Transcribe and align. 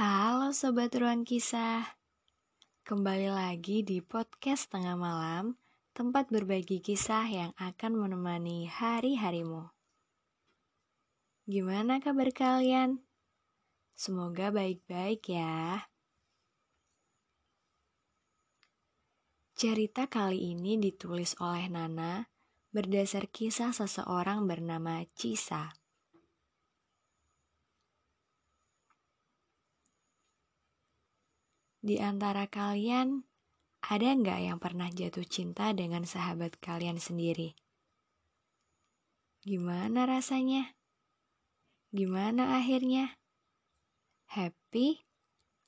Halo 0.00 0.56
Sobat 0.56 0.96
Ruang 0.96 1.28
Kisah 1.28 1.84
Kembali 2.88 3.28
lagi 3.28 3.84
di 3.84 4.00
podcast 4.00 4.72
Tengah 4.72 4.96
Malam 4.96 5.60
Tempat 5.92 6.32
berbagi 6.32 6.80
kisah 6.80 7.28
yang 7.28 7.52
akan 7.60 8.00
menemani 8.00 8.64
hari-harimu 8.64 9.68
Gimana 11.44 12.00
kabar 12.00 12.32
kalian? 12.32 13.04
Semoga 13.92 14.48
baik-baik 14.48 15.36
ya 15.36 15.84
Cerita 19.52 20.08
kali 20.08 20.56
ini 20.56 20.80
ditulis 20.80 21.36
oleh 21.44 21.68
Nana 21.68 22.24
berdasar 22.72 23.28
kisah 23.28 23.76
seseorang 23.76 24.48
bernama 24.48 25.04
Cisa. 25.12 25.79
Di 31.80 31.96
antara 31.96 32.44
kalian, 32.44 33.24
ada 33.80 34.08
nggak 34.12 34.40
yang 34.44 34.58
pernah 34.60 34.92
jatuh 34.92 35.24
cinta 35.24 35.72
dengan 35.72 36.04
sahabat 36.04 36.60
kalian 36.60 37.00
sendiri? 37.00 37.56
Gimana 39.40 40.04
rasanya? 40.04 40.76
Gimana 41.88 42.60
akhirnya? 42.60 43.16
Happy 44.28 45.00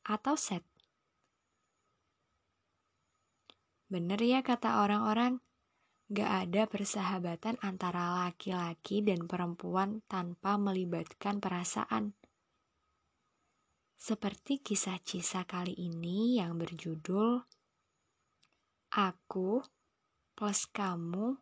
atau 0.04 0.36
sad? 0.36 0.60
Bener 3.88 4.20
ya 4.20 4.44
kata 4.44 4.84
orang-orang, 4.84 5.40
gak 6.12 6.48
ada 6.48 6.68
persahabatan 6.68 7.56
antara 7.64 8.28
laki-laki 8.28 9.00
dan 9.00 9.24
perempuan 9.24 10.04
tanpa 10.12 10.60
melibatkan 10.60 11.40
perasaan. 11.40 12.12
Seperti 14.02 14.58
kisah 14.58 14.98
Cisa 14.98 15.46
kali 15.46 15.78
ini 15.78 16.34
yang 16.34 16.58
berjudul 16.58 17.38
Aku 18.90 19.62
plus 20.34 20.66
kamu 20.74 21.38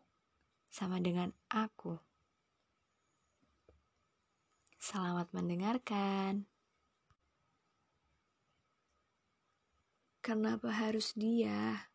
sama 0.68 1.00
dengan 1.00 1.32
aku. 1.48 1.96
Selamat 4.76 5.32
mendengarkan. 5.32 6.44
Kenapa 10.20 10.68
harus 10.68 11.16
dia? 11.16 11.88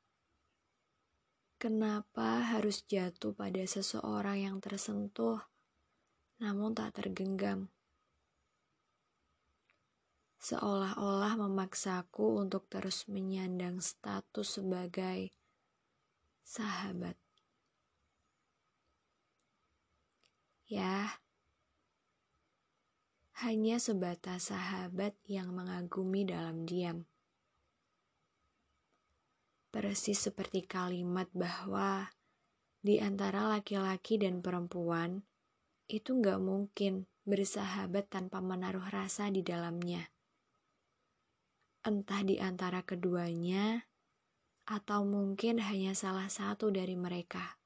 Kenapa 1.62 2.42
harus 2.42 2.82
jatuh 2.90 3.38
pada 3.38 3.62
seseorang 3.70 4.50
yang 4.50 4.58
tersentuh 4.58 5.46
namun 6.42 6.74
tak 6.74 6.98
tergenggam? 6.98 7.70
Seolah-olah 10.46 11.42
memaksaku 11.42 12.46
untuk 12.46 12.70
terus 12.70 13.10
menyandang 13.10 13.82
status 13.82 14.62
sebagai 14.62 15.34
sahabat. 16.46 17.18
Ya, 20.70 21.18
hanya 23.42 23.82
sebatas 23.82 24.54
sahabat 24.54 25.18
yang 25.26 25.50
mengagumi 25.50 26.30
dalam 26.30 26.70
diam. 26.70 27.10
Persis 29.74 30.30
seperti 30.30 30.62
kalimat 30.70 31.26
bahwa 31.34 32.14
di 32.86 33.02
antara 33.02 33.50
laki-laki 33.50 34.22
dan 34.22 34.46
perempuan 34.46 35.26
itu 35.90 36.14
nggak 36.14 36.38
mungkin 36.38 37.10
bersahabat 37.26 38.14
tanpa 38.14 38.46
menaruh 38.46 38.86
rasa 38.94 39.34
di 39.34 39.42
dalamnya 39.42 40.15
entah 41.86 42.26
di 42.26 42.42
antara 42.42 42.82
keduanya 42.82 43.86
atau 44.66 45.06
mungkin 45.06 45.62
hanya 45.62 45.94
salah 45.94 46.26
satu 46.26 46.74
dari 46.74 46.98
mereka. 46.98 47.62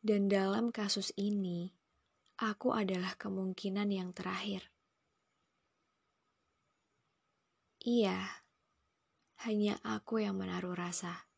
Dan 0.00 0.32
dalam 0.32 0.72
kasus 0.72 1.12
ini, 1.20 1.68
aku 2.40 2.72
adalah 2.72 3.12
kemungkinan 3.20 3.88
yang 3.92 4.16
terakhir. 4.16 4.72
Iya, 7.84 8.44
hanya 9.44 9.76
aku 9.84 10.24
yang 10.24 10.40
menaruh 10.40 10.72
rasa. 10.72 11.28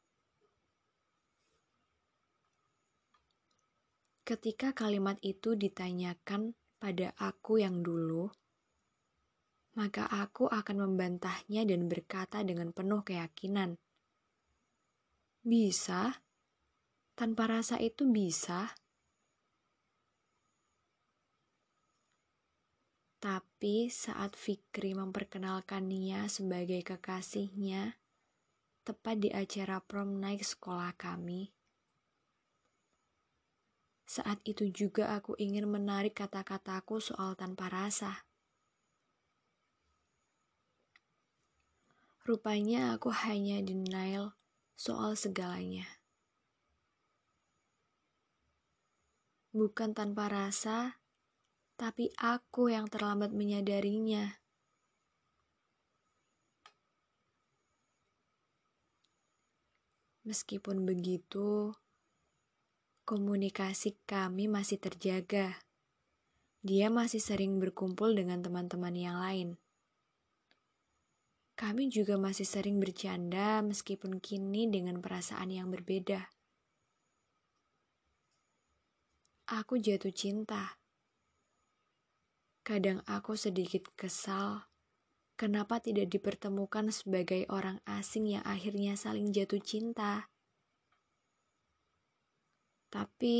Ketika 4.22 4.74
kalimat 4.74 5.18
itu 5.26 5.58
ditanyakan 5.58 6.54
pada 6.78 7.14
aku 7.18 7.62
yang 7.62 7.82
dulu, 7.82 8.30
maka 9.76 10.08
aku 10.08 10.48
akan 10.48 10.88
membantahnya 10.88 11.68
dan 11.68 11.84
berkata 11.86 12.40
dengan 12.40 12.72
penuh 12.72 13.04
keyakinan, 13.04 13.76
"Bisa, 15.44 16.24
tanpa 17.12 17.44
rasa 17.44 17.76
itu 17.76 18.08
bisa." 18.08 18.72
Tapi 23.20 23.88
saat 23.92 24.32
Fikri 24.36 24.96
memperkenalkan 24.96 25.88
Nia 25.88 26.28
sebagai 26.28 26.80
kekasihnya, 26.84 27.96
tepat 28.86 29.16
di 29.18 29.28
acara 29.32 29.82
prom 29.82 30.20
naik 30.20 30.44
sekolah 30.44 30.94
kami, 30.94 31.50
saat 34.06 34.38
itu 34.46 34.70
juga 34.70 35.10
aku 35.18 35.34
ingin 35.34 35.66
menarik 35.66 36.14
kata-kataku 36.14 37.02
soal 37.02 37.34
tanpa 37.34 37.66
rasa. 37.66 38.25
Rupanya 42.26 42.98
aku 42.98 43.14
hanya 43.14 43.62
denial 43.62 44.34
soal 44.74 45.14
segalanya. 45.14 45.86
Bukan 49.54 49.94
tanpa 49.94 50.26
rasa, 50.26 50.98
tapi 51.78 52.10
aku 52.18 52.74
yang 52.74 52.90
terlambat 52.90 53.30
menyadarinya. 53.30 54.42
Meskipun 60.26 60.82
begitu, 60.82 61.78
komunikasi 63.06 64.02
kami 64.02 64.50
masih 64.50 64.82
terjaga. 64.82 65.62
Dia 66.66 66.90
masih 66.90 67.22
sering 67.22 67.62
berkumpul 67.62 68.18
dengan 68.18 68.42
teman-teman 68.42 68.98
yang 68.98 69.22
lain. 69.22 69.54
Kami 71.56 71.88
juga 71.88 72.20
masih 72.20 72.44
sering 72.44 72.76
bercanda 72.76 73.64
meskipun 73.64 74.20
kini 74.20 74.68
dengan 74.68 75.00
perasaan 75.00 75.48
yang 75.48 75.72
berbeda. 75.72 76.28
Aku 79.48 79.80
jatuh 79.80 80.12
cinta. 80.12 80.76
Kadang 82.60 83.00
aku 83.08 83.40
sedikit 83.40 83.88
kesal 83.96 84.68
kenapa 85.40 85.80
tidak 85.80 86.12
dipertemukan 86.12 86.92
sebagai 86.92 87.48
orang 87.48 87.80
asing 87.88 88.36
yang 88.36 88.44
akhirnya 88.44 88.92
saling 88.98 89.32
jatuh 89.32 89.62
cinta. 89.64 90.28
Tapi 92.92 93.36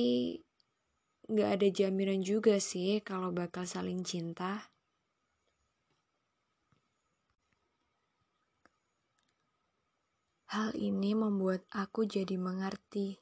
gak 1.26 1.50
ada 1.60 1.69
jaminan 1.69 2.25
juga 2.25 2.56
sih 2.62 3.03
kalau 3.05 3.28
bakal 3.28 3.69
saling 3.69 4.00
cinta. 4.06 4.75
Hal 10.47 10.79
ini 10.79 11.11
membuat 11.11 11.67
aku 11.75 12.07
jadi 12.07 12.39
mengerti 12.39 13.19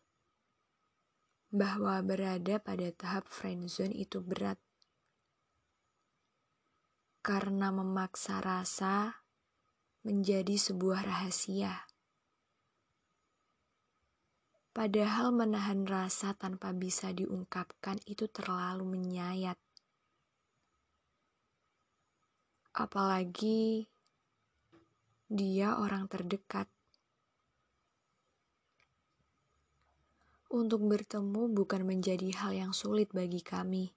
bahwa 1.49 2.03
berada 2.05 2.61
pada 2.61 2.91
tahap 2.93 3.31
friendzone 3.31 3.97
itu 3.97 4.21
berat. 4.21 4.61
Karena 7.25 7.72
memaksa 7.72 8.45
rasa 8.45 9.25
menjadi 10.04 10.53
sebuah 10.53 11.01
rahasia. 11.09 11.89
Padahal 14.75 15.31
menahan 15.31 15.87
rasa 15.87 16.34
tanpa 16.34 16.75
bisa 16.75 17.15
diungkapkan 17.15 18.03
itu 18.10 18.27
terlalu 18.28 18.98
menyayat. 18.98 19.57
Apalagi 22.75 23.87
dia 25.31 25.78
orang 25.78 26.10
terdekat. 26.10 26.73
Untuk 30.54 30.86
bertemu 30.86 31.51
bukan 31.51 31.83
menjadi 31.83 32.30
hal 32.39 32.54
yang 32.54 32.71
sulit 32.71 33.10
bagi 33.10 33.42
kami. 33.42 33.91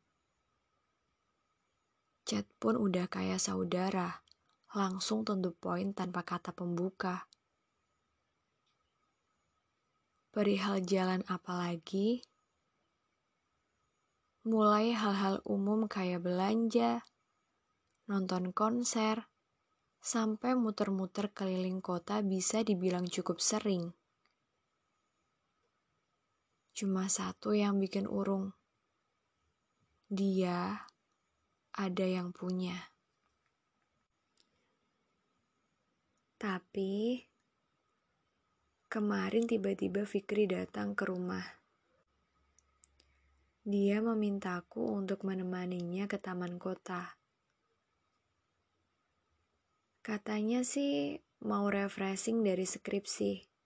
Chat 2.25 2.50
pun 2.57 2.81
udah 2.81 3.06
kayak 3.06 3.38
saudara, 3.38 4.25
langsung 4.74 5.21
tentu 5.21 5.54
poin 5.54 5.94
tanpa 5.94 6.25
kata 6.25 6.57
pembuka. 6.57 7.30
Perihal 10.33 10.81
jalan 10.81 11.21
apalagi? 11.30 12.25
Mulai 14.50 14.98
hal-hal 14.98 15.45
umum 15.45 15.86
kayak 15.86 16.25
belanja, 16.25 17.06
nonton 18.10 18.50
konser, 18.50 19.30
sampai 20.01 20.57
muter-muter 20.57 21.30
keliling 21.30 21.86
kota 21.86 22.25
bisa 22.25 22.65
dibilang 22.65 23.06
cukup 23.06 23.38
sering. 23.38 23.94
Cuma 26.77 27.09
satu 27.09 27.57
yang 27.57 27.81
bikin 27.81 28.06
urung. 28.06 28.53
Dia 30.13 30.77
ada 31.74 32.06
yang 32.06 32.29
punya. 32.29 32.77
Tapi 36.38 37.18
kemarin 38.94 39.50
tiba-tiba 39.50 40.06
Fikri 40.06 40.45
datang 40.45 40.94
ke 40.94 41.09
rumah. 41.09 41.41
Dia 43.65 43.97
memintaku 43.97 45.01
untuk 45.01 45.25
menemaninya 45.25 46.06
ke 46.06 46.21
taman 46.21 46.62
kota. 46.62 47.18
Katanya 50.06 50.62
sih 50.62 51.18
mau 51.41 51.74
refreshing 51.74 52.45
dari 52.45 52.69
skripsi. 52.69 53.56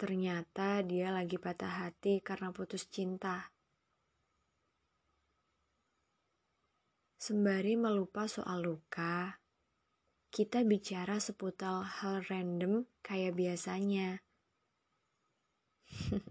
Ternyata 0.00 0.80
dia 0.80 1.12
lagi 1.12 1.36
patah 1.36 1.84
hati 1.84 2.24
karena 2.24 2.48
putus 2.56 2.88
cinta. 2.88 3.52
Sembari 7.20 7.76
melupa 7.76 8.24
soal 8.24 8.64
luka, 8.64 9.36
kita 10.32 10.64
bicara 10.64 11.20
seputar 11.20 11.84
hal 11.84 12.24
random 12.32 12.88
kayak 13.04 13.36
biasanya. 13.36 14.24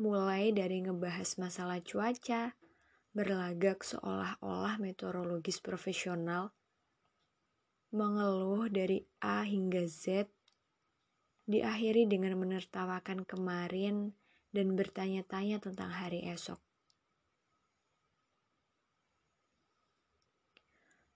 Mulai 0.00 0.56
dari 0.56 0.80
ngebahas 0.88 1.36
masalah 1.36 1.84
cuaca, 1.84 2.56
berlagak 3.12 3.84
seolah-olah 3.84 4.80
meteorologis 4.80 5.60
profesional, 5.60 6.56
mengeluh 7.92 8.72
dari 8.72 9.04
A 9.20 9.44
hingga 9.44 9.84
Z, 9.84 10.32
diakhiri 11.44 12.08
dengan 12.08 12.40
menertawakan 12.40 13.28
kemarin 13.28 14.16
dan 14.54 14.72
bertanya-tanya 14.78 15.60
tentang 15.60 15.92
hari 15.92 16.24
esok. 16.30 16.56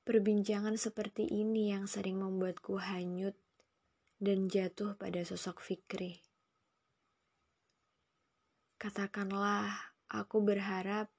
Perbincangan 0.09 0.81
seperti 0.81 1.29
ini 1.29 1.69
yang 1.69 1.85
sering 1.85 2.21
membuatku 2.21 2.81
hanyut 2.81 3.37
dan 4.17 4.49
jatuh 4.49 4.97
pada 4.97 5.21
sosok 5.21 5.61
Fikri. 5.61 6.25
Katakanlah, 8.81 9.69
aku 10.09 10.41
berharap 10.41 11.13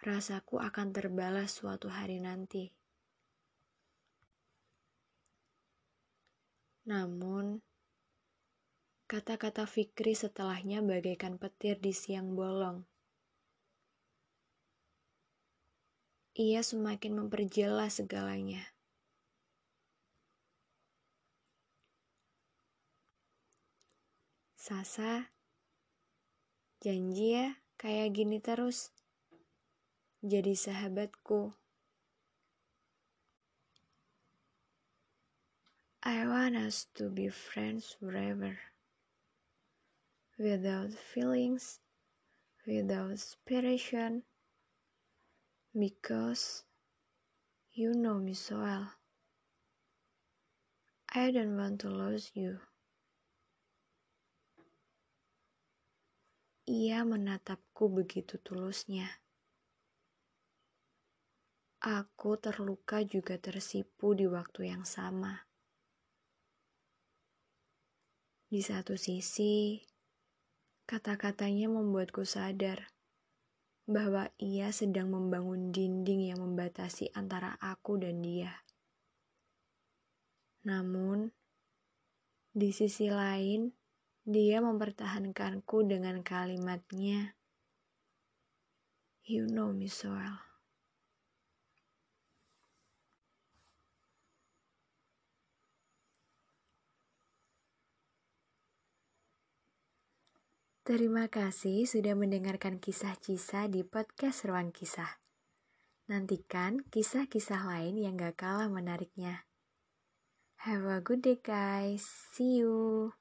rasaku 0.00 0.64
akan 0.64 0.96
terbalas 0.96 1.60
suatu 1.60 1.92
hari 1.92 2.24
nanti. 2.24 2.72
Namun, 6.88 7.60
kata-kata 9.10 9.66
Fikri 9.66 10.14
setelahnya 10.14 10.86
bagaikan 10.86 11.34
petir 11.34 11.82
di 11.82 11.90
siang 11.90 12.38
bolong. 12.38 12.86
Ia 16.38 16.62
semakin 16.62 17.18
memperjelas 17.18 17.98
segalanya. 17.98 18.62
Sasa, 24.54 25.26
janji 26.78 27.34
ya 27.34 27.58
kayak 27.82 28.14
gini 28.14 28.38
terus 28.38 28.94
jadi 30.22 30.54
sahabatku. 30.54 31.50
I 36.06 36.30
want 36.30 36.54
us 36.54 36.86
to 36.94 37.10
be 37.10 37.26
friends 37.26 37.98
forever. 37.98 38.54
Without 40.40 40.88
feelings, 40.96 41.84
without 42.64 43.12
inspiration, 43.12 44.24
because 45.76 46.64
you 47.76 47.92
know 47.92 48.16
me 48.16 48.32
so 48.32 48.56
well. 48.56 48.88
I 51.12 51.28
don't 51.30 51.60
want 51.60 51.84
to 51.84 51.92
lose 51.92 52.32
you. 52.32 52.56
Ia 56.72 57.04
menatapku 57.04 57.92
begitu 57.92 58.40
tulusnya. 58.40 59.12
Aku 61.84 62.40
terluka 62.40 63.04
juga 63.04 63.36
tersipu 63.36 64.16
di 64.16 64.24
waktu 64.24 64.72
yang 64.72 64.88
sama. 64.88 65.44
Di 68.48 68.64
satu 68.64 68.96
sisi, 68.96 69.89
kata-katanya 70.90 71.70
membuatku 71.70 72.26
sadar 72.26 72.90
bahwa 73.86 74.26
ia 74.42 74.74
sedang 74.74 75.14
membangun 75.14 75.70
dinding 75.70 76.34
yang 76.34 76.42
membatasi 76.42 77.14
antara 77.14 77.54
aku 77.62 77.94
dan 78.02 78.18
dia. 78.18 78.66
Namun, 80.66 81.30
di 82.50 82.74
sisi 82.74 83.06
lain, 83.06 83.70
dia 84.26 84.58
mempertahankanku 84.58 85.86
dengan 85.86 86.26
kalimatnya, 86.26 87.38
"You 89.22 89.46
know 89.46 89.70
me 89.70 89.86
so 89.86 90.10
well." 90.10 90.49
Terima 100.90 101.30
kasih 101.30 101.86
sudah 101.86 102.18
mendengarkan 102.18 102.82
kisah-kisah 102.82 103.70
di 103.70 103.86
podcast 103.86 104.42
Ruang 104.42 104.74
Kisah. 104.74 105.22
Nantikan 106.10 106.82
kisah-kisah 106.82 107.62
lain 107.62 107.94
yang 107.94 108.18
gak 108.18 108.42
kalah 108.42 108.66
menariknya. 108.66 109.46
Have 110.66 110.90
a 110.90 110.98
good 110.98 111.22
day 111.22 111.38
guys. 111.38 112.02
See 112.34 112.58
you. 112.58 113.14